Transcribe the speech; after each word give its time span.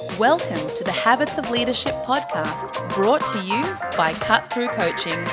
Welcome 0.00 0.66
to 0.76 0.82
the 0.82 0.92
Habits 0.92 1.36
of 1.36 1.50
Leadership 1.50 1.92
podcast, 2.04 2.94
brought 2.94 3.20
to 3.26 3.42
you 3.42 3.60
by 3.98 4.14
Cut 4.14 4.50
Through 4.50 4.68
Coaching, 4.68 5.26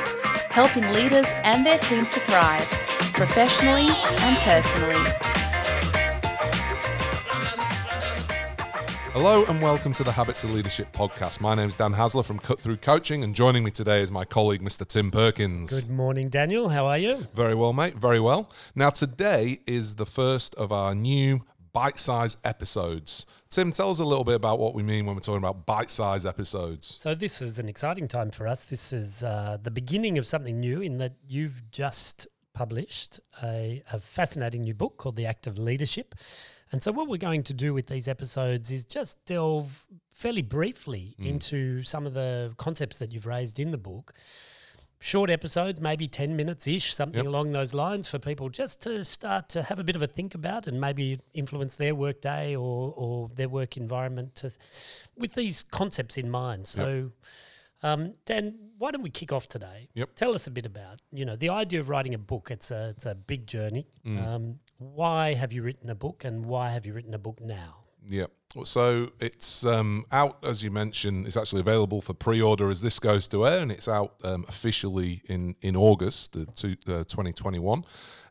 helping 0.49 0.83
leaders 0.91 1.25
and 1.45 1.65
their 1.65 1.77
teams 1.77 2.09
to 2.09 2.19
thrive 2.19 2.67
professionally 3.13 3.87
and 3.87 4.37
personally. 4.39 5.09
Hello 9.13 9.45
and 9.45 9.61
welcome 9.61 9.93
to 9.93 10.03
the 10.03 10.11
Habits 10.11 10.43
of 10.43 10.49
Leadership 10.49 10.91
podcast. 10.91 11.39
My 11.39 11.55
name 11.55 11.69
is 11.69 11.75
Dan 11.75 11.93
Haesler 11.93 12.23
from 12.23 12.37
Cut 12.37 12.59
Through 12.59 12.77
Coaching, 12.77 13.23
and 13.23 13.33
joining 13.33 13.63
me 13.63 13.71
today 13.71 14.01
is 14.01 14.11
my 14.11 14.25
colleague, 14.25 14.61
Mr. 14.61 14.85
Tim 14.85 15.11
Perkins. 15.11 15.85
Good 15.85 15.89
morning, 15.89 16.27
Daniel. 16.27 16.67
How 16.67 16.87
are 16.87 16.97
you? 16.97 17.25
Very 17.33 17.55
well, 17.55 17.71
mate. 17.71 17.95
Very 17.95 18.19
well. 18.19 18.49
Now, 18.75 18.89
today 18.89 19.61
is 19.65 19.95
the 19.95 20.05
first 20.05 20.55
of 20.55 20.73
our 20.73 20.93
new 20.93 21.43
bite 21.77 21.99
size 21.99 22.37
episodes. 22.43 23.25
Tim, 23.49 23.71
tell 23.71 23.89
us 23.91 23.99
a 23.99 24.05
little 24.05 24.23
bit 24.23 24.33
about 24.35 24.57
what 24.59 24.73
we 24.73 24.81
mean 24.83 25.05
when 25.05 25.15
we're 25.15 25.21
talking 25.21 25.43
about 25.47 25.65
bite 25.65 25.91
sized 25.91 26.25
episodes. 26.25 26.87
So, 26.87 27.13
this 27.13 27.41
is 27.41 27.59
an 27.59 27.69
exciting 27.69 28.07
time 28.07 28.31
for 28.31 28.47
us. 28.47 28.63
This 28.63 28.91
is 28.91 29.23
uh, 29.23 29.57
the 29.61 29.69
beginning 29.71 30.17
of 30.17 30.25
something 30.25 30.59
new 30.59 30.81
in 30.81 30.97
that 30.97 31.13
you've 31.27 31.69
just 31.71 32.27
published 32.53 33.19
a, 33.43 33.83
a 33.93 33.99
fascinating 33.99 34.63
new 34.63 34.73
book 34.73 34.97
called 34.97 35.15
The 35.15 35.27
Act 35.27 35.45
of 35.45 35.59
Leadership. 35.59 36.15
And 36.71 36.81
so, 36.83 36.91
what 36.91 37.07
we're 37.07 37.17
going 37.29 37.43
to 37.43 37.53
do 37.53 37.73
with 37.75 37.85
these 37.87 38.07
episodes 38.07 38.71
is 38.71 38.83
just 38.83 39.23
delve 39.25 39.85
fairly 40.11 40.41
briefly 40.41 41.15
Mm. 41.19 41.25
into 41.27 41.83
some 41.83 42.07
of 42.07 42.13
the 42.15 42.53
concepts 42.57 42.97
that 42.97 43.11
you've 43.11 43.27
raised 43.27 43.59
in 43.59 43.69
the 43.71 43.77
book. 43.77 44.13
Short 44.99 45.29
episodes, 45.29 45.79
maybe 45.79 46.07
10 46.07 46.35
minutes 46.35 46.67
ish, 46.67 46.93
something 46.93 47.19
Yep. 47.23 47.27
along 47.27 47.51
those 47.51 47.73
lines 47.73 48.07
for 48.07 48.17
people 48.17 48.49
just 48.49 48.81
to 48.81 49.05
start 49.05 49.47
to 49.49 49.61
have 49.63 49.77
a 49.77 49.83
bit 49.83 49.95
of 49.95 50.01
a 50.01 50.07
think 50.07 50.33
about 50.33 50.67
and 50.67 50.81
maybe 50.81 51.19
influence 51.33 51.75
their 51.75 51.93
work 51.93 52.19
day 52.19 52.55
or, 52.55 52.93
or 52.95 53.29
their 53.35 53.47
work 53.47 53.77
environment 53.77 54.35
to, 54.35 54.51
with 55.15 55.35
these 55.35 55.61
concepts 55.61 56.17
in 56.17 56.31
mind. 56.31 56.65
So, 56.65 57.11
um, 57.83 58.15
Dan, 58.25 58.55
why 58.79 58.89
don't 58.89 59.03
we 59.03 59.11
kick 59.11 59.31
off 59.31 59.47
today? 59.47 59.89
Yep. 59.93 60.15
Tell 60.15 60.33
us 60.33 60.47
a 60.47 60.51
bit 60.51 60.65
about, 60.65 60.99
you 61.11 61.25
know, 61.25 61.35
the 61.35 61.49
idea 61.49 61.79
of 61.79 61.89
writing 61.89 62.15
a 62.15 62.17
book. 62.17 62.49
It's 62.49 62.71
a, 62.71 62.89
it's 62.89 63.05
a 63.05 63.13
big 63.13 63.45
journey. 63.45 63.85
Mm. 64.03 64.25
Um, 64.25 64.59
why 64.79 65.35
have 65.35 65.53
you 65.53 65.61
written 65.61 65.91
a 65.91 65.95
book 65.95 66.23
and 66.25 66.45
why 66.45 66.71
have 66.71 66.87
you 66.87 66.93
written 66.93 67.13
a 67.13 67.19
book 67.19 67.39
now? 67.39 67.83
Yeah. 68.07 68.25
So 68.63 69.11
it's 69.19 69.65
um, 69.65 70.05
out, 70.11 70.37
as 70.43 70.63
you 70.63 70.71
mentioned, 70.71 71.27
it's 71.27 71.37
actually 71.37 71.59
available 71.59 72.01
for 72.01 72.13
pre 72.13 72.41
order 72.41 72.69
as 72.69 72.81
this 72.81 72.97
goes 72.99 73.27
to 73.29 73.45
air, 73.45 73.59
and 73.59 73.71
it's 73.71 73.87
out 73.87 74.15
um, 74.23 74.45
officially 74.47 75.21
in, 75.25 75.55
in 75.61 75.75
August 75.75 76.35
uh, 76.35 76.45
to, 76.55 76.71
uh, 76.87 77.03
2021. 77.03 77.83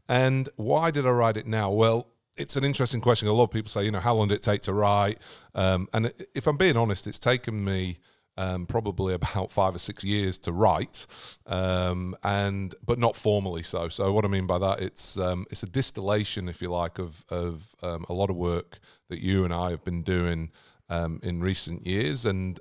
And 0.08 0.48
why 0.56 0.90
did 0.90 1.06
I 1.06 1.10
write 1.10 1.36
it 1.36 1.46
now? 1.46 1.70
Well, 1.70 2.08
it's 2.36 2.56
an 2.56 2.64
interesting 2.64 3.00
question. 3.00 3.28
A 3.28 3.32
lot 3.32 3.44
of 3.44 3.50
people 3.50 3.68
say, 3.68 3.84
you 3.84 3.90
know, 3.90 4.00
how 4.00 4.14
long 4.14 4.28
did 4.28 4.36
it 4.36 4.42
take 4.42 4.62
to 4.62 4.72
write? 4.72 5.18
Um, 5.54 5.88
and 5.92 6.12
if 6.34 6.46
I'm 6.46 6.56
being 6.56 6.76
honest, 6.76 7.06
it's 7.06 7.18
taken 7.18 7.64
me 7.64 7.98
um, 8.36 8.66
probably 8.66 9.14
about 9.14 9.50
five 9.50 9.74
or 9.74 9.78
six 9.78 10.04
years 10.04 10.38
to 10.40 10.52
write, 10.52 11.06
um, 11.46 12.14
and 12.22 12.74
but 12.84 12.98
not 12.98 13.16
formally 13.16 13.62
so. 13.62 13.88
So 13.88 14.12
what 14.12 14.24
I 14.24 14.28
mean 14.28 14.46
by 14.46 14.58
that, 14.58 14.80
it's 14.80 15.18
um, 15.18 15.46
it's 15.50 15.62
a 15.62 15.68
distillation, 15.68 16.48
if 16.48 16.60
you 16.60 16.68
like, 16.68 16.98
of 16.98 17.24
of 17.30 17.74
um, 17.82 18.04
a 18.08 18.12
lot 18.12 18.30
of 18.30 18.36
work 18.36 18.78
that 19.08 19.20
you 19.20 19.44
and 19.44 19.52
I 19.52 19.70
have 19.70 19.84
been 19.84 20.02
doing 20.02 20.50
um, 20.88 21.20
in 21.22 21.40
recent 21.40 21.86
years, 21.86 22.26
and 22.26 22.60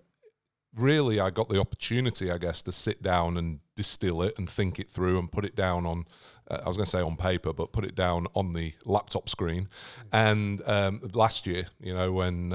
really 0.76 1.20
I 1.20 1.30
got 1.30 1.50
the 1.50 1.60
opportunity, 1.60 2.32
I 2.32 2.38
guess, 2.38 2.62
to 2.64 2.72
sit 2.72 3.02
down 3.02 3.38
and 3.38 3.60
distill 3.76 4.22
it 4.22 4.38
and 4.38 4.50
think 4.50 4.80
it 4.80 4.90
through 4.90 5.18
and 5.18 5.32
put 5.32 5.46
it 5.46 5.56
down 5.56 5.86
on, 5.86 6.06
uh, 6.50 6.60
I 6.64 6.68
was 6.68 6.78
going 6.78 6.86
to 6.86 6.92
say 6.92 7.02
on 7.02 7.16
paper, 7.16 7.54
but 7.54 7.72
put 7.72 7.86
it 7.86 7.96
down 7.96 8.28
on 8.34 8.52
the 8.52 8.74
laptop 8.86 9.30
screen. 9.30 9.70
And 10.12 10.62
um, 10.66 11.02
last 11.14 11.48
year, 11.48 11.68
you 11.80 11.94
know, 11.94 12.12
when 12.12 12.52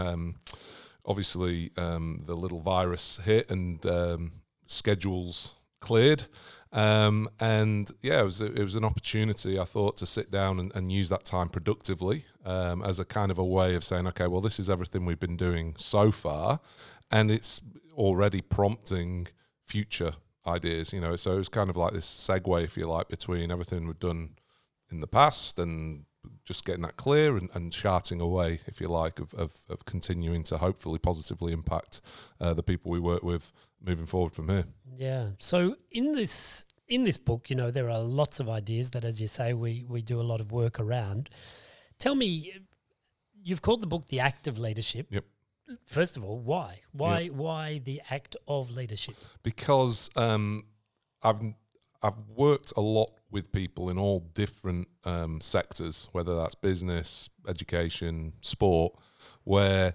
obviously 1.04 1.70
um, 1.76 2.22
the 2.24 2.34
little 2.34 2.60
virus 2.60 3.20
hit 3.24 3.50
and 3.50 3.84
um, 3.86 4.32
schedules 4.66 5.54
cleared. 5.80 6.24
Um, 6.72 7.28
and 7.40 7.90
yeah, 8.00 8.20
it 8.20 8.24
was 8.24 8.40
it 8.40 8.62
was 8.62 8.76
an 8.76 8.84
opportunity 8.84 9.58
I 9.58 9.64
thought 9.64 9.96
to 9.98 10.06
sit 10.06 10.30
down 10.30 10.60
and, 10.60 10.72
and 10.74 10.92
use 10.92 11.08
that 11.08 11.24
time 11.24 11.48
productively 11.48 12.26
um, 12.44 12.82
as 12.82 13.00
a 13.00 13.04
kind 13.04 13.32
of 13.32 13.38
a 13.38 13.44
way 13.44 13.74
of 13.74 13.82
saying, 13.82 14.06
okay, 14.08 14.28
well, 14.28 14.40
this 14.40 14.60
is 14.60 14.70
everything 14.70 15.04
we've 15.04 15.18
been 15.18 15.36
doing 15.36 15.74
so 15.78 16.12
far, 16.12 16.60
and 17.10 17.30
it's 17.30 17.60
already 17.94 18.40
prompting 18.40 19.26
future 19.66 20.12
ideas. 20.46 20.92
You 20.92 21.00
know, 21.00 21.16
so 21.16 21.32
it 21.32 21.38
was 21.38 21.48
kind 21.48 21.70
of 21.70 21.76
like 21.76 21.92
this 21.92 22.06
segue, 22.06 22.62
if 22.62 22.76
you 22.76 22.84
like, 22.84 23.08
between 23.08 23.50
everything 23.50 23.86
we've 23.86 23.98
done 23.98 24.36
in 24.92 25.00
the 25.00 25.08
past 25.08 25.58
and 25.58 26.04
just 26.44 26.64
getting 26.64 26.82
that 26.82 26.96
clear 26.96 27.36
and, 27.36 27.48
and 27.54 27.72
charting 27.72 28.20
away, 28.20 28.60
if 28.66 28.80
you 28.80 28.88
like, 28.88 29.18
of, 29.18 29.32
of, 29.34 29.64
of 29.68 29.84
continuing 29.84 30.42
to 30.44 30.58
hopefully 30.58 30.98
positively 30.98 31.52
impact 31.52 32.00
uh, 32.40 32.54
the 32.54 32.62
people 32.62 32.90
we 32.90 33.00
work 33.00 33.22
with 33.22 33.52
moving 33.84 34.06
forward 34.06 34.34
from 34.34 34.48
here. 34.48 34.64
Yeah. 34.96 35.30
So 35.38 35.76
in 35.90 36.12
this 36.12 36.64
in 36.88 37.04
this 37.04 37.16
book, 37.16 37.48
you 37.48 37.56
know, 37.56 37.70
there 37.70 37.88
are 37.88 38.00
lots 38.00 38.40
of 38.40 38.48
ideas 38.48 38.90
that, 38.90 39.04
as 39.04 39.20
you 39.20 39.26
say, 39.26 39.54
we 39.54 39.84
we 39.88 40.02
do 40.02 40.20
a 40.20 40.22
lot 40.22 40.40
of 40.40 40.52
work 40.52 40.80
around. 40.80 41.30
Tell 41.98 42.14
me, 42.14 42.52
you've 43.42 43.62
called 43.62 43.80
the 43.80 43.86
book 43.86 44.06
"The 44.08 44.20
Act 44.20 44.46
of 44.46 44.58
Leadership." 44.58 45.06
Yep. 45.10 45.24
First 45.86 46.16
of 46.16 46.24
all, 46.24 46.40
why? 46.40 46.80
Why? 46.92 47.28
Why 47.28 47.78
the 47.78 48.02
act 48.10 48.34
of 48.48 48.70
leadership? 48.70 49.14
because 49.44 50.10
um, 50.16 50.64
I've 51.22 51.40
I've 52.02 52.18
worked 52.34 52.72
a 52.76 52.80
lot 52.80 53.10
with 53.30 53.52
people 53.52 53.90
in 53.90 53.98
all 53.98 54.20
different 54.34 54.88
um, 55.04 55.40
sectors, 55.40 56.08
whether 56.12 56.34
that's 56.34 56.54
business, 56.54 57.28
education, 57.46 58.32
sport, 58.40 58.94
where 59.44 59.94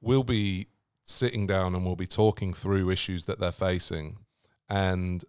we'll 0.00 0.24
be 0.24 0.68
sitting 1.02 1.46
down 1.46 1.74
and 1.74 1.84
we'll 1.84 1.96
be 1.96 2.06
talking 2.06 2.54
through 2.54 2.90
issues 2.90 3.26
that 3.26 3.40
they're 3.40 3.52
facing, 3.52 4.18
and 4.68 5.24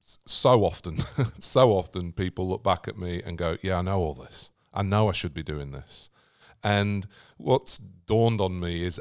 so 0.00 0.64
often, 0.64 0.98
so 1.38 1.72
often 1.72 2.12
people 2.12 2.48
look 2.48 2.62
back 2.62 2.86
at 2.86 2.96
me 2.96 3.22
and 3.24 3.36
go, 3.36 3.56
"Yeah, 3.62 3.78
I 3.78 3.82
know 3.82 4.00
all 4.00 4.14
this. 4.14 4.50
I 4.72 4.82
know 4.82 5.08
I 5.08 5.12
should 5.12 5.34
be 5.34 5.42
doing 5.42 5.72
this." 5.72 6.08
And 6.62 7.08
what's 7.36 7.78
dawned 7.78 8.40
on 8.40 8.60
me 8.60 8.84
is 8.84 9.00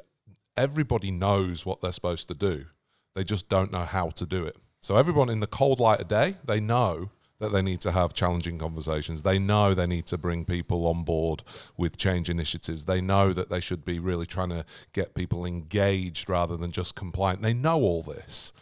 everybody 0.57 1.11
knows 1.11 1.65
what 1.65 1.81
they're 1.81 1.91
supposed 1.91 2.27
to 2.29 2.33
do. 2.33 2.65
They 3.13 3.23
just 3.23 3.49
don't 3.49 3.71
know 3.71 3.85
how 3.85 4.09
to 4.09 4.25
do 4.25 4.45
it. 4.45 4.55
So 4.81 4.97
everyone 4.97 5.29
in 5.29 5.39
the 5.39 5.47
cold 5.47 5.79
light 5.79 5.99
of 5.99 6.07
day, 6.07 6.35
they 6.43 6.59
know 6.59 7.11
that 7.39 7.51
they 7.51 7.61
need 7.61 7.81
to 7.81 7.91
have 7.91 8.13
challenging 8.13 8.57
conversations. 8.57 9.21
They 9.21 9.39
know 9.39 9.73
they 9.73 9.87
need 9.87 10.05
to 10.07 10.17
bring 10.17 10.45
people 10.45 10.85
on 10.87 11.03
board 11.03 11.43
with 11.77 11.97
change 11.97 12.29
initiatives. 12.29 12.85
They 12.85 13.01
know 13.01 13.33
that 13.33 13.49
they 13.49 13.59
should 13.59 13.83
be 13.83 13.99
really 13.99 14.25
trying 14.25 14.49
to 14.49 14.65
get 14.93 15.15
people 15.15 15.45
engaged 15.45 16.29
rather 16.29 16.55
than 16.55 16.71
just 16.71 16.95
compliant. 16.95 17.41
They 17.41 17.53
know 17.53 17.79
all 17.81 18.03
this. 18.03 18.53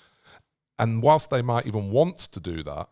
And 0.77 1.01
whilst 1.01 1.29
they 1.29 1.41
might 1.41 1.67
even 1.67 1.91
want 1.91 2.17
to 2.19 2.39
do 2.39 2.63
that, 2.63 2.87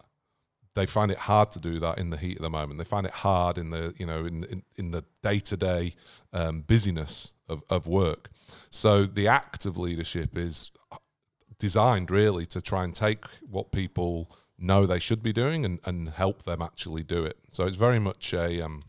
they 0.76 0.86
find 0.86 1.10
it 1.10 1.18
hard 1.18 1.52
to 1.52 1.60
do 1.60 1.80
that 1.80 1.98
in 1.98 2.12
the 2.12 2.18
heat 2.18 2.38
of 2.38 2.44
the 2.44 2.50
moment. 2.50 2.78
They 2.78 2.86
find 2.86 3.06
it 3.06 3.14
hard 3.14 3.58
in 3.58 3.72
the 3.72 3.96
you 3.98 4.06
know 4.06 4.26
in 4.26 4.44
in, 4.44 4.64
in 4.76 4.92
the 4.92 5.04
day 5.24 5.40
to 5.40 5.58
day 5.58 5.96
busyness 6.68 7.34
of, 7.50 7.64
of 7.70 7.88
work. 7.88 8.30
So 8.70 9.06
the 9.06 9.28
act 9.28 9.66
of 9.66 9.78
leadership 9.78 10.38
is 10.38 10.72
designed 11.60 12.12
really 12.12 12.46
to 12.48 12.62
try 12.62 12.84
and 12.84 12.94
take 12.94 13.26
what 13.50 13.72
people 13.72 14.30
know 14.58 14.86
they 14.86 15.00
should 15.00 15.22
be 15.22 15.34
doing 15.34 15.66
and, 15.66 15.80
and 15.86 16.10
help 16.10 16.44
them 16.44 16.62
actually 16.62 17.04
do 17.04 17.26
it. 17.26 17.38
So 17.52 17.66
it's 17.66 17.76
very 17.76 18.00
much 18.00 18.34
a 18.34 18.62
um, 18.62 18.84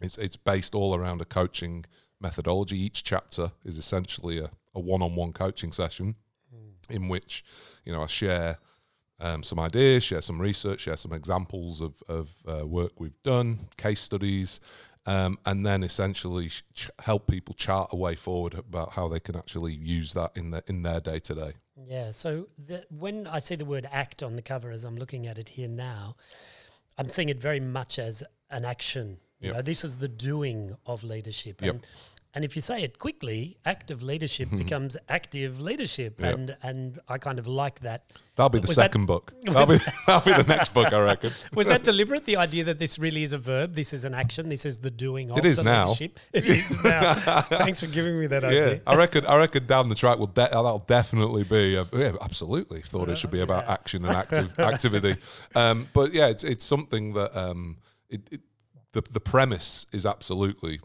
it's 0.00 0.18
it's 0.18 0.36
based 0.36 0.74
all 0.74 0.94
around 0.94 1.20
a 1.20 1.24
coaching 1.24 1.84
methodology. 2.20 2.78
Each 2.78 3.02
chapter 3.02 3.52
is 3.64 3.78
essentially 3.78 4.38
a, 4.38 4.50
a 4.74 4.80
one-on-one 4.80 5.32
coaching 5.32 5.72
session 5.72 6.16
in 6.90 7.08
which 7.08 7.44
you 7.84 7.92
know 7.92 8.02
I 8.02 8.06
share 8.06 8.58
um, 9.20 9.42
some 9.42 9.60
ideas, 9.60 10.04
share 10.04 10.20
some 10.20 10.40
research, 10.40 10.80
share 10.80 10.96
some 10.96 11.12
examples 11.12 11.80
of 11.80 12.02
of 12.08 12.30
uh, 12.46 12.66
work 12.66 12.98
we've 12.98 13.22
done, 13.22 13.68
case 13.76 14.00
studies, 14.00 14.60
um, 15.06 15.38
and 15.46 15.64
then 15.64 15.82
essentially 15.82 16.48
sh- 16.48 16.90
help 17.00 17.28
people 17.28 17.54
chart 17.54 17.90
a 17.92 17.96
way 17.96 18.14
forward 18.14 18.54
about 18.54 18.92
how 18.92 19.08
they 19.08 19.20
can 19.20 19.36
actually 19.36 19.74
use 19.74 20.12
that 20.14 20.36
in 20.36 20.50
their 20.50 20.62
in 20.66 20.82
their 20.82 21.00
day 21.00 21.18
to 21.20 21.34
day. 21.34 21.52
Yeah. 21.76 22.10
So 22.10 22.48
the, 22.58 22.84
when 22.90 23.26
I 23.26 23.38
see 23.38 23.54
the 23.54 23.64
word 23.64 23.88
"act" 23.90 24.22
on 24.22 24.36
the 24.36 24.42
cover, 24.42 24.70
as 24.70 24.84
I'm 24.84 24.96
looking 24.96 25.26
at 25.26 25.38
it 25.38 25.50
here 25.50 25.68
now, 25.68 26.16
I'm 26.98 27.08
seeing 27.08 27.28
it 27.28 27.38
very 27.40 27.60
much 27.60 27.98
as 27.98 28.22
an 28.50 28.64
action. 28.64 29.18
You 29.40 29.48
Yep. 29.48 29.56
know, 29.56 29.62
this 29.62 29.82
is 29.84 29.96
the 29.96 30.08
doing 30.08 30.76
of 30.86 31.02
leadership. 31.02 31.60
Yep. 31.62 31.74
And 31.74 31.86
and 32.34 32.46
if 32.46 32.56
you 32.56 32.62
say 32.62 32.82
it 32.82 32.98
quickly, 32.98 33.58
active 33.66 34.02
leadership 34.02 34.48
hmm. 34.48 34.56
becomes 34.56 34.96
active 35.08 35.60
leadership. 35.60 36.18
Yep. 36.18 36.34
And 36.34 36.56
and 36.62 36.98
I 37.06 37.18
kind 37.18 37.38
of 37.38 37.46
like 37.46 37.80
that. 37.80 38.10
That'll 38.36 38.48
be 38.48 38.58
uh, 38.58 38.62
the 38.62 38.68
Was 38.68 38.76
that- 38.76 38.84
second 38.84 39.04
book. 39.04 39.34
That'll 39.44 39.66
be, 39.66 39.84
that'll 40.06 40.24
be 40.24 40.42
the 40.42 40.48
next 40.48 40.72
book, 40.72 40.90
I 40.90 41.00
reckon. 41.04 41.30
Was 41.54 41.66
that 41.66 41.84
deliberate? 41.84 42.24
The 42.24 42.38
idea 42.38 42.64
that 42.64 42.78
this 42.78 42.98
really 42.98 43.22
is 43.24 43.34
a 43.34 43.38
verb, 43.38 43.74
this 43.74 43.92
is 43.92 44.06
an 44.06 44.14
action, 44.14 44.48
this 44.48 44.64
is 44.64 44.78
the 44.78 44.90
doing 44.90 45.30
of 45.30 45.36
It 45.36 45.44
is 45.44 45.58
the 45.58 45.64
now. 45.64 45.88
leadership. 45.88 46.18
It 46.32 46.46
is 46.46 46.82
now. 46.82 47.14
Thanks 47.14 47.80
for 47.80 47.86
giving 47.88 48.18
me 48.18 48.26
that 48.28 48.42
Yeah, 48.42 48.48
idea. 48.48 48.80
I 48.86 48.96
reckon. 48.96 49.26
I 49.26 49.36
reckon 49.36 49.66
down 49.66 49.90
the 49.90 49.94
track 49.94 50.18
will 50.18 50.28
de- 50.28 50.42
uh, 50.42 50.62
that'll 50.62 50.78
definitely 50.78 51.44
be. 51.44 51.76
A, 51.76 51.86
yeah, 51.92 52.12
absolutely. 52.22 52.80
Thought 52.80 53.10
it 53.10 53.18
should 53.18 53.30
be 53.30 53.40
about 53.40 53.68
action 53.68 54.06
and 54.06 54.16
active 54.16 54.58
activity. 54.58 55.16
Um, 55.54 55.88
but 55.92 56.14
yeah, 56.14 56.28
it's 56.28 56.44
it's 56.44 56.64
something 56.64 57.12
that 57.12 57.36
um, 57.36 57.76
it, 58.08 58.22
it, 58.30 58.40
the 58.92 59.02
the 59.02 59.20
premise 59.20 59.84
is 59.92 60.06
absolutely 60.06 60.80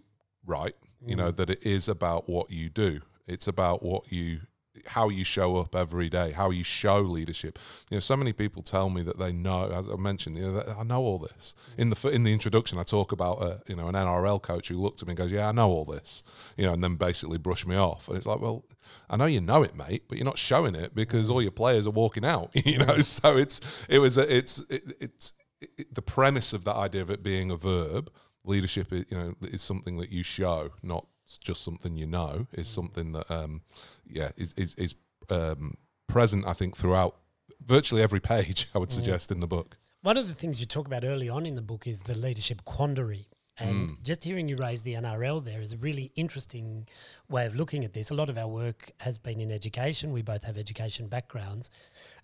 right. 0.46 0.76
You 1.06 1.16
know 1.16 1.32
that 1.32 1.50
it 1.50 1.64
is 1.66 1.88
about 1.88 2.28
what 2.28 2.52
you 2.52 2.70
do. 2.70 3.02
It's 3.28 3.48
about 3.48 3.84
what 3.84 4.12
you 4.12 4.42
how 4.86 5.10
you 5.10 5.24
show 5.24 5.58
up 5.58 5.76
every 5.76 6.10
day, 6.10 6.32
how 6.32 6.52
you 6.52 6.64
show 6.64 7.02
leadership. 7.02 7.60
You 7.90 7.98
know, 7.98 8.00
so 8.00 8.16
many 8.16 8.34
people 8.34 8.62
tell 8.62 8.90
me 8.90 9.02
that 9.04 9.18
they 9.18 9.32
know. 9.32 9.70
As 9.70 9.90
I 9.90 9.96
mentioned, 9.96 10.38
you 10.38 10.46
know, 10.46 10.54
that 10.54 10.70
I 10.70 10.84
know 10.84 11.02
all 11.02 11.18
this. 11.18 11.56
Mm. 11.76 11.80
In 11.80 11.90
the 11.90 12.10
in 12.10 12.24
the 12.24 12.34
introduction, 12.34 12.78
I 12.78 12.84
talk 12.84 13.12
about 13.12 13.42
a, 13.42 13.62
you 13.68 13.76
know 13.76 13.88
an 13.88 13.96
NRL 13.96 14.42
coach 14.42 14.70
who 14.70 14.76
looked 14.76 15.02
at 15.02 15.08
me 15.08 15.12
and 15.12 15.18
goes, 15.18 15.32
"Yeah, 15.32 15.50
I 15.50 15.52
know 15.52 15.70
all 15.70 15.86
this," 15.86 16.24
you 16.56 16.66
know, 16.66 16.74
and 16.74 16.84
then 16.84 16.96
basically 16.96 17.38
brush 17.38 17.66
me 17.66 17.76
off. 17.76 18.08
And 18.08 18.18
it's 18.18 18.26
like, 18.26 18.40
well, 18.40 18.66
I 19.10 19.18
know 19.18 19.26
you 19.26 19.42
know 19.42 19.64
it, 19.64 19.76
mate, 19.76 20.04
but 20.08 20.18
you're 20.18 20.26
not 20.26 20.38
showing 20.38 20.76
it 20.76 20.96
because 20.96 21.30
mm. 21.30 21.34
all 21.34 21.42
your 21.42 21.52
players 21.52 21.88
are 21.88 21.92
walking 21.92 22.26
out. 22.26 22.52
You 22.68 22.80
know, 22.80 23.00
so 23.00 23.38
it's 23.38 23.62
it 23.88 24.00
was 24.00 24.18
a, 24.18 24.36
it's 24.36 24.60
it, 24.70 24.84
it's 25.00 25.34
it, 25.62 25.96
the 25.96 26.02
premise 26.02 26.52
of 26.52 26.66
that 26.66 26.76
idea 26.76 27.02
of 27.02 27.10
it 27.10 27.24
being 27.24 27.50
a 27.50 27.56
verb. 27.56 28.12
Leadership, 28.48 28.92
you 28.92 29.06
know, 29.12 29.36
is 29.42 29.62
something 29.62 29.98
that 29.98 30.12
you 30.12 30.24
show, 30.24 30.72
not 30.82 31.06
just 31.38 31.64
something 31.64 31.98
you 31.98 32.08
know 32.08 32.48
is 32.54 32.68
something 32.68 33.12
that 33.12 33.30
um, 33.30 33.62
yeah 34.08 34.32
is 34.38 34.54
is, 34.54 34.74
is 34.76 34.96
um, 35.30 35.76
present 36.08 36.48
I 36.48 36.54
think 36.54 36.78
throughout 36.78 37.18
virtually 37.62 38.02
every 38.02 38.22
page 38.22 38.70
I 38.76 38.80
would 38.80 38.92
suggest 38.92 39.32
in 39.32 39.42
the 39.42 39.48
book. 39.48 39.78
One 40.02 40.16
of 40.16 40.28
the 40.28 40.34
things 40.34 40.62
you 40.62 40.66
talk 40.66 40.88
about 40.88 41.04
early 41.04 41.28
on 41.28 41.46
in 41.46 41.56
the 41.56 41.62
book 41.62 41.86
is 41.86 42.02
the 42.02 42.16
leadership 42.16 42.64
quandary. 42.64 43.28
And 43.60 43.90
Mm. 43.90 44.04
just 44.04 44.24
hearing 44.24 44.48
you 44.48 44.56
raise 44.56 44.84
the 44.84 44.94
NRL 44.96 45.42
there 45.44 45.62
is 45.62 45.74
a 45.74 45.78
really 45.78 46.12
interesting 46.16 46.88
way 47.28 47.46
of 47.48 47.56
looking 47.56 47.84
at 47.84 47.94
this. 47.94 48.12
A 48.12 48.14
lot 48.14 48.30
of 48.30 48.38
our 48.38 48.48
work 48.48 48.92
has 49.00 49.18
been 49.18 49.40
in 49.40 49.52
education. 49.52 50.12
We 50.12 50.22
both 50.22 50.44
have 50.44 50.58
education 50.60 51.08
backgrounds. 51.08 51.72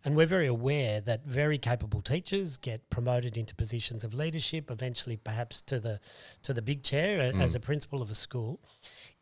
And 0.05 0.15
we're 0.15 0.27
very 0.27 0.45
aware 0.45 1.01
that 1.01 1.25
very 1.25 1.57
capable 1.57 2.01
teachers 2.03 2.57
get 2.57 2.87
promoted 2.91 3.35
into 3.35 3.55
positions 3.55 4.03
of 4.03 4.13
leadership, 4.13 4.69
eventually 4.69 5.17
perhaps 5.17 5.61
to 5.63 5.79
the 5.79 5.99
to 6.43 6.53
the 6.53 6.61
big 6.61 6.83
chair 6.83 7.19
a- 7.19 7.35
as 7.35 7.55
a 7.55 7.59
principal 7.59 8.01
of 8.03 8.11
a 8.11 8.15
school. 8.15 8.59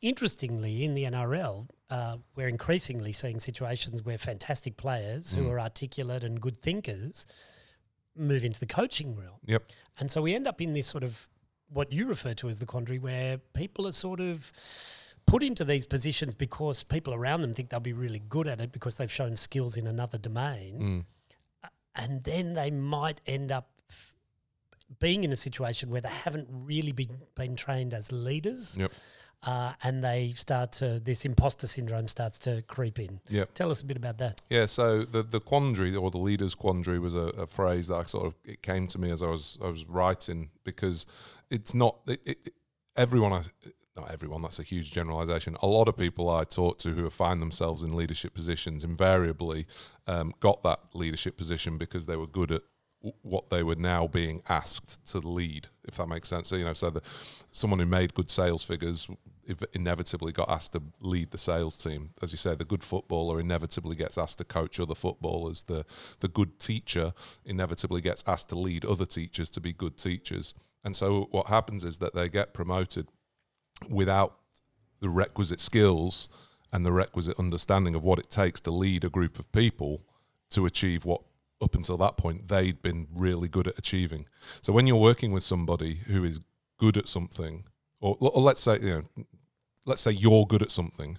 Interestingly, 0.01 0.83
in 0.83 0.95
the 0.95 1.03
NRL, 1.05 1.67
uh, 1.89 2.17
we're 2.35 2.47
increasingly 2.47 3.11
seeing 3.13 3.39
situations 3.39 4.01
where 4.01 4.17
fantastic 4.17 4.75
players 4.75 5.33
who 5.33 5.47
are 5.49 5.59
articulate 5.59 6.23
and 6.23 6.41
good 6.41 6.57
thinkers 6.57 7.25
move 8.15 8.43
into 8.43 8.59
the 8.59 8.65
coaching 8.65 9.15
realm. 9.15 9.39
Yep. 9.45 9.71
And 9.99 10.09
so 10.11 10.21
we 10.21 10.33
end 10.33 10.47
up 10.47 10.59
in 10.59 10.73
this 10.73 10.87
sort 10.87 11.03
of 11.03 11.29
what 11.71 11.91
you 11.91 12.05
refer 12.05 12.33
to 12.35 12.49
as 12.49 12.59
the 12.59 12.65
quandary 12.65 12.99
where 12.99 13.37
people 13.53 13.87
are 13.87 13.91
sort 13.91 14.19
of 14.19 14.51
put 15.25 15.43
into 15.43 15.63
these 15.63 15.85
positions 15.85 16.33
because 16.33 16.83
people 16.83 17.13
around 17.13 17.41
them 17.41 17.53
think 17.53 17.69
they'll 17.69 17.79
be 17.79 17.93
really 17.93 18.21
good 18.27 18.47
at 18.47 18.59
it 18.59 18.71
because 18.71 18.95
they've 18.95 19.11
shown 19.11 19.35
skills 19.35 19.77
in 19.77 19.87
another 19.87 20.17
domain. 20.17 21.05
Mm. 21.63 21.69
And 21.95 22.23
then 22.23 22.53
they 22.53 22.71
might 22.71 23.21
end 23.25 23.51
up 23.51 23.69
f- 23.89 24.15
being 24.99 25.23
in 25.23 25.31
a 25.31 25.35
situation 25.35 25.89
where 25.89 26.01
they 26.01 26.09
haven't 26.09 26.47
really 26.49 26.91
been, 26.91 27.21
been 27.35 27.55
trained 27.55 27.93
as 27.93 28.11
leaders. 28.11 28.77
Yep. 28.77 28.91
Uh, 29.43 29.73
and 29.83 30.03
they 30.03 30.33
start 30.35 30.71
to, 30.71 30.99
this 30.99 31.25
imposter 31.25 31.65
syndrome 31.65 32.07
starts 32.07 32.37
to 32.37 32.61
creep 32.63 32.99
in. 32.99 33.19
Yep. 33.29 33.53
Tell 33.55 33.71
us 33.71 33.81
a 33.81 33.85
bit 33.85 33.97
about 33.97 34.19
that. 34.19 34.39
Yeah, 34.49 34.67
so 34.67 35.03
the 35.03 35.23
the 35.23 35.39
quandary 35.39 35.95
or 35.95 36.11
the 36.11 36.19
leader's 36.19 36.53
quandary 36.53 36.99
was 36.99 37.15
a, 37.15 37.29
a 37.29 37.47
phrase 37.47 37.87
that 37.87 37.95
I 37.95 38.03
sort 38.03 38.27
of 38.27 38.35
it 38.45 38.61
came 38.61 38.85
to 38.87 38.99
me 38.99 39.09
as 39.09 39.23
I 39.23 39.29
was 39.29 39.57
I 39.63 39.69
was 39.69 39.87
writing 39.87 40.51
because 40.63 41.07
it's 41.51 41.75
not 41.75 41.97
it, 42.07 42.21
it, 42.25 42.53
everyone 42.95 43.33
I 43.33 43.43
not 43.95 44.09
everyone 44.09 44.41
that's 44.41 44.57
a 44.57 44.63
huge 44.63 44.91
generalization. 44.91 45.57
A 45.61 45.67
lot 45.67 45.87
of 45.87 45.97
people 45.97 46.29
I 46.29 46.45
talk 46.45 46.79
to 46.79 46.89
who 46.91 47.09
find 47.09 47.41
themselves 47.41 47.83
in 47.83 47.95
leadership 47.95 48.33
positions 48.33 48.83
invariably 48.83 49.67
um, 50.07 50.33
got 50.39 50.63
that 50.63 50.79
leadership 50.93 51.37
position 51.37 51.77
because 51.77 52.05
they 52.05 52.15
were 52.15 52.27
good 52.27 52.51
at 52.51 52.61
what 53.21 53.49
they 53.49 53.63
were 53.63 53.75
now 53.75 54.07
being 54.07 54.41
asked 54.47 55.05
to 55.07 55.19
lead, 55.19 55.67
if 55.87 55.97
that 55.97 56.07
makes 56.07 56.29
sense. 56.29 56.47
So 56.47 56.55
you 56.55 56.63
know, 56.63 56.73
so 56.73 56.89
the 56.89 57.01
someone 57.51 57.79
who 57.79 57.85
made 57.85 58.13
good 58.13 58.31
sales 58.31 58.63
figures 58.63 59.09
inevitably 59.73 60.31
got 60.31 60.49
asked 60.49 60.73
to 60.73 60.81
lead 60.99 61.31
the 61.31 61.37
sales 61.37 61.77
team. 61.77 62.11
As 62.21 62.31
you 62.31 62.37
say, 62.37 62.55
the 62.55 62.65
good 62.65 62.83
footballer 62.83 63.39
inevitably 63.39 63.95
gets 63.95 64.17
asked 64.17 64.37
to 64.37 64.43
coach 64.43 64.79
other 64.79 64.95
footballers. 64.95 65.63
The 65.63 65.85
the 66.19 66.27
good 66.27 66.59
teacher 66.59 67.13
inevitably 67.45 68.01
gets 68.01 68.23
asked 68.27 68.49
to 68.49 68.55
lead 68.55 68.85
other 68.85 69.05
teachers 69.05 69.49
to 69.51 69.61
be 69.61 69.73
good 69.73 69.97
teachers. 69.97 70.53
And 70.83 70.95
so 70.95 71.27
what 71.31 71.47
happens 71.47 71.83
is 71.83 71.99
that 71.99 72.15
they 72.15 72.29
get 72.29 72.53
promoted 72.53 73.07
without 73.89 74.37
the 74.99 75.09
requisite 75.09 75.59
skills 75.59 76.29
and 76.71 76.85
the 76.85 76.91
requisite 76.91 77.37
understanding 77.39 77.95
of 77.95 78.03
what 78.03 78.19
it 78.19 78.29
takes 78.29 78.61
to 78.61 78.71
lead 78.71 79.03
a 79.03 79.09
group 79.09 79.39
of 79.39 79.51
people 79.51 80.03
to 80.51 80.65
achieve 80.65 81.05
what 81.05 81.21
up 81.61 81.75
until 81.75 81.97
that 81.97 82.17
point 82.17 82.47
they'd 82.47 82.81
been 82.81 83.07
really 83.13 83.47
good 83.47 83.67
at 83.67 83.77
achieving. 83.77 84.25
So 84.61 84.73
when 84.73 84.87
you're 84.87 84.95
working 84.95 85.31
with 85.31 85.43
somebody 85.43 85.95
who 86.07 86.23
is 86.23 86.39
good 86.77 86.97
at 86.97 87.07
something, 87.07 87.65
or, 88.01 88.17
or 88.19 88.41
let's 88.41 88.61
say 88.61 88.79
you 88.81 88.89
know, 88.89 89.25
let's 89.85 90.01
say 90.01 90.11
you're 90.11 90.45
good 90.45 90.61
at 90.61 90.71
something, 90.71 91.17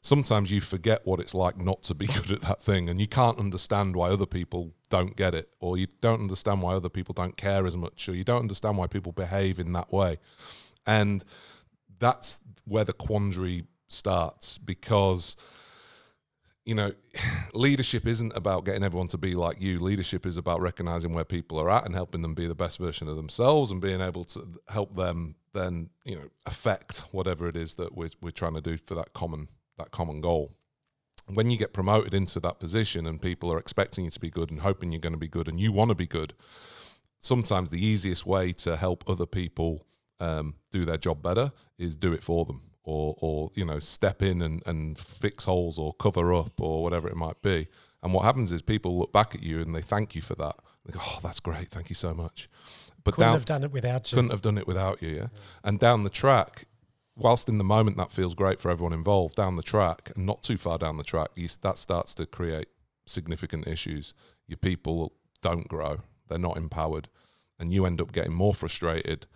sometimes 0.00 0.50
you 0.50 0.60
forget 0.60 1.00
what 1.04 1.20
it's 1.20 1.34
like 1.34 1.58
not 1.58 1.82
to 1.84 1.94
be 1.94 2.06
good 2.06 2.30
at 2.30 2.40
that 2.42 2.60
thing, 2.60 2.88
and 2.88 3.00
you 3.00 3.08
can't 3.08 3.38
understand 3.38 3.96
why 3.96 4.10
other 4.10 4.26
people 4.26 4.74
don't 4.88 5.16
get 5.16 5.34
it, 5.34 5.48
or 5.60 5.76
you 5.76 5.86
don't 6.00 6.20
understand 6.20 6.62
why 6.62 6.74
other 6.74 6.88
people 6.88 7.12
don't 7.12 7.36
care 7.36 7.66
as 7.66 7.76
much, 7.76 8.08
or 8.08 8.14
you 8.14 8.24
don't 8.24 8.42
understand 8.42 8.76
why 8.76 8.86
people 8.86 9.12
behave 9.12 9.58
in 9.58 9.72
that 9.72 9.92
way, 9.92 10.16
and 10.86 11.24
that's 11.98 12.40
where 12.64 12.84
the 12.84 12.92
quandary 12.92 13.64
starts 13.88 14.58
because 14.58 15.36
you 16.68 16.74
know 16.74 16.92
leadership 17.54 18.06
isn't 18.06 18.36
about 18.36 18.66
getting 18.66 18.84
everyone 18.84 19.08
to 19.08 19.18
be 19.18 19.32
like 19.32 19.56
you. 19.58 19.80
Leadership 19.80 20.26
is 20.26 20.36
about 20.36 20.60
recognizing 20.60 21.14
where 21.14 21.24
people 21.24 21.58
are 21.58 21.70
at 21.70 21.86
and 21.86 21.94
helping 21.94 22.20
them 22.20 22.34
be 22.34 22.46
the 22.46 22.54
best 22.54 22.78
version 22.78 23.08
of 23.08 23.16
themselves 23.16 23.70
and 23.70 23.80
being 23.80 24.02
able 24.02 24.22
to 24.24 24.46
help 24.68 24.94
them 24.94 25.34
then 25.54 25.88
you 26.04 26.14
know 26.14 26.28
affect 26.44 26.98
whatever 27.10 27.48
it 27.48 27.56
is 27.56 27.76
that 27.76 27.96
we're, 27.96 28.10
we're 28.20 28.30
trying 28.30 28.54
to 28.54 28.60
do 28.60 28.76
for 28.86 28.94
that 28.94 29.14
common 29.14 29.48
that 29.78 29.90
common 29.90 30.20
goal. 30.20 30.52
When 31.26 31.50
you 31.50 31.56
get 31.56 31.72
promoted 31.72 32.14
into 32.14 32.38
that 32.40 32.58
position 32.58 33.06
and 33.06 33.20
people 33.20 33.50
are 33.52 33.58
expecting 33.58 34.04
you 34.04 34.10
to 34.10 34.20
be 34.20 34.30
good 34.30 34.50
and 34.50 34.60
hoping 34.60 34.92
you're 34.92 35.00
going 35.00 35.14
to 35.14 35.18
be 35.18 35.28
good 35.28 35.48
and 35.48 35.58
you 35.58 35.72
want 35.72 35.88
to 35.90 35.94
be 35.94 36.06
good 36.06 36.34
sometimes 37.18 37.70
the 37.70 37.84
easiest 37.84 38.24
way 38.24 38.52
to 38.52 38.76
help 38.76 39.02
other 39.08 39.26
people 39.26 39.84
um, 40.20 40.54
do 40.70 40.84
their 40.84 40.96
job 40.96 41.22
better 41.22 41.52
is 41.76 41.96
do 41.96 42.12
it 42.12 42.22
for 42.22 42.44
them 42.44 42.67
or, 42.88 43.14
or 43.18 43.50
you 43.54 43.64
know 43.64 43.78
step 43.78 44.22
in 44.22 44.40
and, 44.40 44.62
and 44.66 44.96
fix 44.96 45.44
holes 45.44 45.78
or 45.78 45.92
cover 45.94 46.32
up 46.32 46.58
or 46.60 46.82
whatever 46.82 47.06
it 47.08 47.16
might 47.16 47.40
be. 47.42 47.68
And 48.02 48.14
what 48.14 48.24
happens 48.24 48.50
is 48.50 48.62
people 48.62 48.98
look 48.98 49.12
back 49.12 49.34
at 49.34 49.42
you 49.42 49.60
and 49.60 49.74
they 49.74 49.82
thank 49.82 50.14
you 50.14 50.22
for 50.22 50.34
that. 50.36 50.56
They 50.86 50.92
go 50.92 51.00
oh 51.02 51.18
that's 51.22 51.40
great. 51.40 51.68
Thank 51.68 51.90
you 51.90 51.94
so 51.94 52.14
much. 52.14 52.48
But 53.04 53.14
Couldn't 53.14 53.28
down, 53.28 53.34
have 53.34 53.44
done 53.44 53.64
it 53.64 53.72
without 53.72 54.10
you. 54.10 54.16
couldn't 54.16 54.30
have 54.30 54.42
done 54.42 54.56
it 54.58 54.66
without 54.66 55.02
you 55.02 55.10
yeah? 55.10 55.26
and 55.62 55.78
down 55.78 56.02
the 56.02 56.10
track 56.10 56.64
whilst 57.14 57.48
in 57.48 57.58
the 57.58 57.64
moment 57.64 57.96
that 57.96 58.10
feels 58.10 58.34
great 58.34 58.60
for 58.60 58.70
everyone 58.70 58.92
involved 58.92 59.34
down 59.36 59.56
the 59.56 59.62
track 59.62 60.10
and 60.16 60.24
not 60.24 60.42
too 60.42 60.56
far 60.56 60.78
down 60.78 60.96
the 60.96 61.04
track 61.04 61.28
you, 61.34 61.48
that 61.62 61.76
starts 61.76 62.14
to 62.14 62.26
create 62.26 62.68
significant 63.06 63.66
issues. 63.66 64.14
Your 64.46 64.56
people 64.56 65.12
don't 65.42 65.68
grow. 65.68 66.00
They're 66.28 66.38
not 66.38 66.56
empowered. 66.56 67.08
And 67.58 67.72
you 67.72 67.84
end 67.86 68.00
up 68.00 68.12
getting 68.12 68.32
more 68.32 68.54
frustrated 68.54 69.26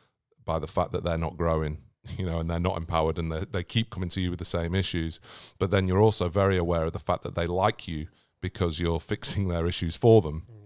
by 0.45 0.59
the 0.59 0.67
fact 0.69 0.93
that 0.93 1.05
they're 1.05 1.19
not 1.19 1.37
growing 1.37 1.79
you 2.19 2.27
know 2.27 2.39
and 2.39 2.51
they're 2.51 2.59
not 2.59 2.77
empowered 2.77 3.19
and 3.19 3.31
they, 3.31 3.45
they 3.51 3.63
keep 3.63 3.91
coming 3.91 4.09
to 4.11 4.21
you 4.21 4.31
with 4.31 4.39
the 4.39 4.45
same 4.45 4.75
issues. 4.75 5.21
But 5.59 5.71
then 5.71 5.89
you're 5.89 6.01
also 6.01 6.29
very 6.29 6.57
aware 6.57 6.85
of 6.85 6.93
the 6.93 6.99
fact 6.99 7.23
that 7.23 7.35
they 7.35 7.47
like 7.47 7.87
you 7.89 8.09
because 8.41 8.81
you're 8.81 9.01
fixing 9.13 9.49
their 9.49 9.67
issues 9.67 9.97
for 9.97 10.21
them. 10.23 10.45
Mm. 10.51 10.59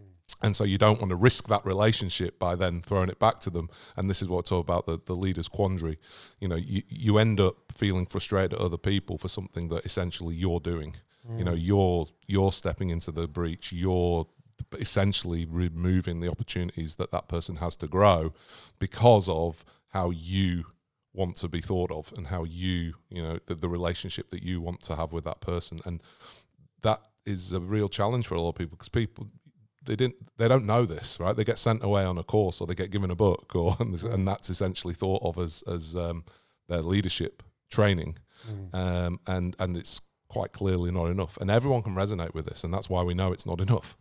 And 0.42 0.56
so 0.56 0.64
you 0.64 0.76
don't 0.76 1.00
want 1.00 1.10
to 1.10 1.16
risk 1.16 1.48
that 1.48 1.64
relationship 1.64 2.38
by 2.38 2.56
then 2.56 2.82
throwing 2.82 3.08
it 3.08 3.18
back 3.18 3.40
to 3.40 3.50
them. 3.50 3.70
And 3.96 4.10
this 4.10 4.20
is 4.20 4.28
what 4.28 4.46
I 4.46 4.48
talk 4.48 4.64
about 4.64 4.86
the, 4.86 4.98
the 5.04 5.14
leader's 5.14 5.48
quandary. 5.48 5.98
You 6.40 6.48
know 6.48 6.56
you, 6.56 6.82
you 6.88 7.18
end 7.18 7.40
up 7.40 7.56
feeling 7.74 8.06
frustrated 8.06 8.54
at 8.54 8.60
other 8.60 8.78
people 8.78 9.18
for 9.18 9.28
something 9.28 9.68
that 9.68 9.84
essentially 9.84 10.34
you're 10.34 10.60
doing. 10.60 10.96
You 11.36 11.42
know 11.42 11.54
mm. 11.54 11.60
you're 11.60 12.06
you're 12.26 12.52
stepping 12.52 12.90
into 12.90 13.10
the 13.10 13.26
breach. 13.26 13.72
You're 13.72 14.28
essentially 14.78 15.44
removing 15.44 16.20
the 16.20 16.30
opportunities 16.30 16.96
that 16.96 17.10
that 17.10 17.28
person 17.28 17.56
has 17.56 17.76
to 17.78 17.86
grow 17.86 18.32
because 18.78 19.28
of 19.28 19.64
how 19.88 20.10
you 20.10 20.64
want 21.16 21.36
to 21.36 21.48
be 21.48 21.60
thought 21.60 21.90
of 21.90 22.12
and 22.16 22.28
how 22.28 22.44
you 22.44 22.94
you 23.08 23.22
know 23.22 23.38
the, 23.46 23.54
the 23.54 23.68
relationship 23.68 24.30
that 24.30 24.42
you 24.42 24.60
want 24.60 24.82
to 24.82 24.96
have 24.96 25.12
with 25.12 25.24
that 25.24 25.40
person. 25.40 25.80
And 25.84 26.02
that 26.82 27.00
is 27.24 27.52
a 27.52 27.60
real 27.60 27.88
challenge 27.88 28.26
for 28.26 28.34
a 28.34 28.40
lot 28.40 28.50
of 28.50 28.54
people 28.56 28.76
because 28.76 28.88
people 28.88 29.26
they 29.84 29.96
didn't 29.96 30.16
they 30.36 30.48
don't 30.48 30.66
know 30.66 30.84
this 30.84 31.18
right? 31.18 31.34
They 31.34 31.44
get 31.44 31.58
sent 31.58 31.82
away 31.82 32.04
on 32.04 32.18
a 32.18 32.22
course 32.22 32.60
or 32.60 32.66
they 32.66 32.74
get 32.74 32.90
given 32.90 33.10
a 33.10 33.16
book 33.16 33.56
or 33.56 33.76
and 33.80 34.28
that's 34.28 34.50
essentially 34.50 34.94
thought 34.94 35.22
of 35.22 35.38
as 35.38 35.62
as 35.66 35.96
um, 35.96 36.24
their 36.68 36.82
leadership 36.82 37.42
training. 37.70 38.18
Um, 38.72 39.18
and 39.26 39.56
and 39.58 39.76
it's 39.76 40.00
quite 40.28 40.52
clearly 40.52 40.90
not 40.90 41.06
enough. 41.06 41.36
And 41.40 41.50
everyone 41.50 41.82
can 41.82 41.94
resonate 41.94 42.34
with 42.34 42.46
this 42.46 42.62
and 42.62 42.72
that's 42.72 42.90
why 42.90 43.02
we 43.02 43.14
know 43.14 43.32
it's 43.32 43.46
not 43.46 43.60
enough 43.60 43.96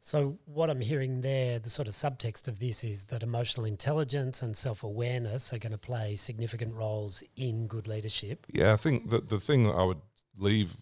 So, 0.00 0.38
what 0.46 0.70
I'm 0.70 0.80
hearing 0.80 1.20
there, 1.20 1.58
the 1.58 1.70
sort 1.70 1.86
of 1.86 1.94
subtext 1.94 2.48
of 2.48 2.60
this 2.60 2.82
is 2.82 3.04
that 3.04 3.22
emotional 3.22 3.66
intelligence 3.66 4.42
and 4.42 4.56
self 4.56 4.82
awareness 4.82 5.52
are 5.52 5.58
going 5.58 5.72
to 5.72 5.78
play 5.78 6.16
significant 6.16 6.74
roles 6.74 7.22
in 7.36 7.66
good 7.66 7.86
leadership. 7.86 8.46
Yeah, 8.50 8.72
I 8.72 8.76
think 8.76 9.10
that 9.10 9.28
the 9.28 9.38
thing 9.38 9.64
that 9.64 9.74
I 9.74 9.84
would 9.84 10.00
leave 10.36 10.76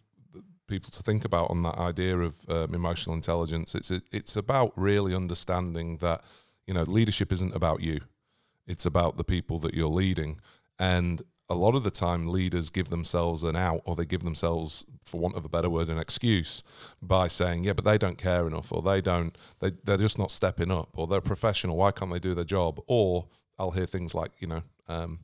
people 0.69 0.91
to 0.91 1.03
think 1.03 1.25
about 1.25 1.51
on 1.51 1.63
that 1.63 1.77
idea 1.79 2.19
of 2.19 2.37
um, 2.49 2.75
emotional 2.75 3.15
intelligence, 3.15 3.75
it's 3.75 3.91
it's 3.91 4.37
about 4.37 4.73
really 4.77 5.15
understanding 5.15 5.97
that 5.99 6.23
you 6.67 6.75
know 6.75 6.83
leadership 6.83 7.33
isn't 7.33 7.55
about 7.55 7.81
you; 7.81 8.01
it's 8.67 8.87
about 8.87 9.17
the 9.17 9.25
people 9.25 9.59
that 9.61 9.75
you're 9.75 9.89
leading. 9.89 10.41
And 10.79 11.23
a 11.49 11.55
lot 11.55 11.75
of 11.75 11.85
the 11.85 11.91
time 11.91 12.27
leaders 12.27 12.71
give 12.71 12.89
themselves 12.89 13.43
an 13.45 13.57
out 13.57 13.81
or 13.85 13.95
they 13.95 14.05
give 14.05 14.23
themselves 14.23 14.85
for 15.05 15.21
want 15.21 15.37
of 15.37 15.45
a 15.45 15.49
better 15.49 15.71
word 15.71 15.89
an 15.89 15.99
excuse 15.99 16.63
by 17.01 17.29
saying 17.29 17.65
yeah 17.65 17.73
but 17.73 17.85
they 17.85 17.99
don't 17.99 18.19
care 18.19 18.47
enough 18.47 18.73
or 18.73 18.83
they 18.83 19.01
don't 19.01 19.37
they, 19.61 19.71
they're 19.85 19.97
just 19.97 20.19
not 20.19 20.31
stepping 20.31 20.71
up 20.71 20.91
or 20.95 21.07
they're 21.07 21.21
professional 21.21 21.77
why 21.77 21.91
can't 21.91 22.13
they 22.13 22.19
do 22.19 22.35
their 22.35 22.45
job? 22.45 22.81
Or 22.87 23.27
i'll 23.59 23.71
hear 23.71 23.87
things 23.87 24.15
like 24.15 24.33
you 24.39 24.49
know 24.49 24.63
um, 24.89 25.21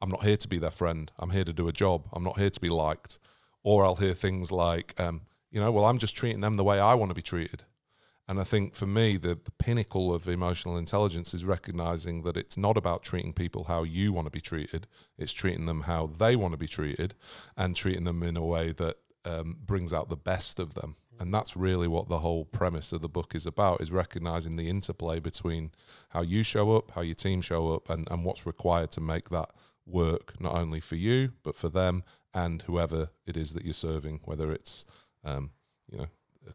i'm 0.00 0.10
not 0.10 0.24
here 0.24 0.36
to 0.36 0.48
be 0.48 0.58
their 0.58 0.70
friend 0.70 1.10
i'm 1.18 1.30
here 1.30 1.44
to 1.44 1.52
do 1.52 1.68
a 1.68 1.72
job 1.72 2.06
i'm 2.12 2.24
not 2.24 2.38
here 2.38 2.50
to 2.50 2.60
be 2.60 2.70
liked. 2.70 3.18
Or 3.62 3.84
i'll 3.84 3.96
hear 3.96 4.14
things 4.14 4.52
like 4.52 4.98
um, 5.00 5.22
you 5.50 5.60
know 5.60 5.72
well 5.72 5.84
i'm 5.84 5.98
just 5.98 6.16
treating 6.16 6.40
them 6.40 6.54
the 6.54 6.64
way 6.64 6.80
i 6.80 6.94
want 6.94 7.10
to 7.10 7.14
be 7.14 7.22
treated 7.22 7.64
and 8.28 8.40
I 8.40 8.44
think 8.44 8.74
for 8.74 8.86
me, 8.86 9.16
the, 9.16 9.38
the 9.42 9.52
pinnacle 9.58 10.12
of 10.12 10.26
emotional 10.26 10.76
intelligence 10.76 11.32
is 11.32 11.44
recognizing 11.44 12.22
that 12.22 12.36
it's 12.36 12.56
not 12.56 12.76
about 12.76 13.04
treating 13.04 13.32
people 13.32 13.64
how 13.64 13.84
you 13.84 14.12
want 14.12 14.26
to 14.26 14.32
be 14.32 14.40
treated, 14.40 14.88
it's 15.16 15.32
treating 15.32 15.66
them 15.66 15.82
how 15.82 16.06
they 16.06 16.34
want 16.34 16.52
to 16.52 16.58
be 16.58 16.66
treated 16.66 17.14
and 17.56 17.76
treating 17.76 18.04
them 18.04 18.22
in 18.22 18.36
a 18.36 18.44
way 18.44 18.72
that 18.72 18.96
um, 19.24 19.58
brings 19.64 19.92
out 19.92 20.08
the 20.08 20.16
best 20.16 20.58
of 20.58 20.74
them. 20.74 20.96
And 21.18 21.32
that's 21.32 21.56
really 21.56 21.88
what 21.88 22.08
the 22.08 22.18
whole 22.18 22.44
premise 22.44 22.92
of 22.92 23.00
the 23.00 23.08
book 23.08 23.34
is 23.34 23.46
about 23.46 23.80
is 23.80 23.90
recognizing 23.90 24.56
the 24.56 24.68
interplay 24.68 25.20
between 25.20 25.70
how 26.10 26.22
you 26.22 26.42
show 26.42 26.76
up, 26.76 26.90
how 26.90 27.00
your 27.00 27.14
team 27.14 27.40
show 27.40 27.72
up, 27.72 27.88
and, 27.88 28.10
and 28.10 28.24
what's 28.24 28.44
required 28.44 28.90
to 28.92 29.00
make 29.00 29.30
that 29.30 29.52
work, 29.86 30.38
not 30.40 30.54
only 30.54 30.80
for 30.80 30.96
you, 30.96 31.32
but 31.42 31.54
for 31.54 31.68
them 31.68 32.02
and 32.34 32.62
whoever 32.62 33.10
it 33.24 33.36
is 33.36 33.54
that 33.54 33.64
you're 33.64 33.72
serving, 33.72 34.20
whether 34.24 34.52
it's 34.52 34.84
um, 35.24 35.50
you 35.90 35.98
know 35.98 36.06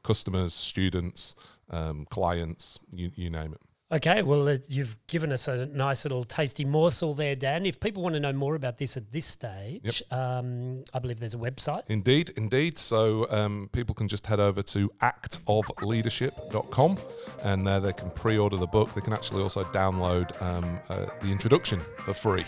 customers, 0.04 0.54
students, 0.54 1.36
um, 1.72 2.06
clients, 2.10 2.80
you, 2.94 3.12
you 3.16 3.30
name 3.30 3.54
it. 3.54 3.62
Okay, 3.94 4.22
well, 4.22 4.48
uh, 4.48 4.56
you've 4.70 4.96
given 5.08 5.34
us 5.34 5.50
a 5.50 5.66
nice 5.66 6.06
little 6.06 6.24
tasty 6.24 6.64
morsel 6.64 7.14
there, 7.14 7.36
Dan. 7.36 7.66
If 7.66 7.82
people 7.82 8.02
want 8.02 8.16
to 8.16 8.22
know 8.22 8.32
more 8.32 8.56
about 8.56 8.78
this 8.78 8.96
at 8.96 9.12
this 9.12 9.26
stage, 9.26 10.02
yep. 10.10 10.18
um, 10.18 10.86
I 10.94 11.00
believe 11.00 11.20
there's 11.20 11.34
a 11.34 11.38
website. 11.38 11.84
Indeed, 11.90 12.32
indeed. 12.38 12.78
So 12.78 13.28
um, 13.30 13.70
people 13.74 13.94
can 13.94 14.08
just 14.08 14.28
head 14.28 14.40
over 14.40 14.64
to 14.64 14.90
actofleadership.com 15.02 17.00
and 17.44 17.68
there 17.68 17.82
they 17.82 17.92
can 17.92 18.12
pre 18.12 18.38
order 18.38 18.56
the 18.56 18.66
book. 18.66 18.94
They 18.94 19.02
can 19.02 19.12
actually 19.12 19.44
also 19.44 19.66
download 19.66 20.42
um, 20.42 20.80
uh, 20.88 21.08
the 21.20 21.30
introduction 21.30 21.82
for 21.98 22.14
free 22.14 22.46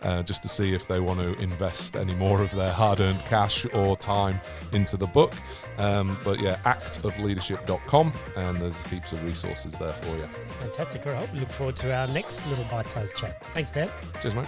uh, 0.00 0.22
just 0.22 0.42
to 0.44 0.48
see 0.48 0.72
if 0.72 0.88
they 0.88 1.00
want 1.00 1.20
to 1.20 1.34
invest 1.42 1.96
any 1.96 2.14
more 2.14 2.40
of 2.40 2.50
their 2.52 2.72
hard 2.72 3.00
earned 3.00 3.20
cash 3.26 3.66
or 3.74 3.96
time 3.98 4.40
into 4.72 4.96
the 4.96 5.08
book. 5.08 5.34
Um, 5.76 6.18
but 6.24 6.40
yeah, 6.40 6.56
actofleadership.com 6.64 8.14
and 8.36 8.56
there's 8.62 8.80
heaps 8.86 9.12
of 9.12 9.22
resources 9.24 9.72
there 9.74 9.92
for 9.92 10.16
you. 10.16 10.28
Fantastic. 10.86 11.06
All 11.06 11.12
right. 11.20 11.32
We 11.32 11.40
look 11.40 11.50
forward 11.50 11.76
to 11.76 11.94
our 11.94 12.06
next 12.08 12.46
little 12.46 12.64
bite 12.64 12.88
sized 12.88 13.16
chat. 13.16 13.42
Thanks, 13.54 13.72
Dan. 13.72 13.90
Cheers, 14.20 14.34
mate. 14.34 14.46